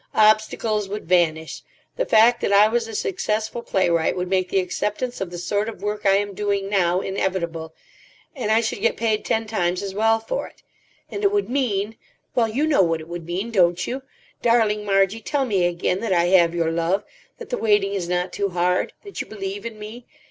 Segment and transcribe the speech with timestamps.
[0.15, 1.61] Obstacles would vanish.
[1.95, 5.69] The fact that I was a successful playwright would make the acceptance of the sort
[5.69, 7.75] of work I am doing now inevitable,
[8.35, 10.63] and I should get paid ten times as well for it.
[11.11, 14.01] And it would mean—well, you know what it would mean, don't you?
[14.41, 17.03] Darling Margie, tell me again that I have your love,
[17.37, 20.07] that the waiting is not too hard, that you believe in me.